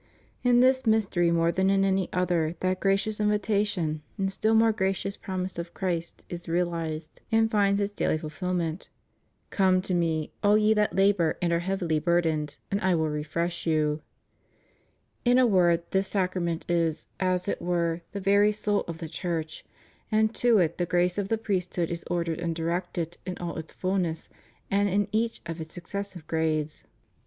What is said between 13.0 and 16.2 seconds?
refresh you} In a word this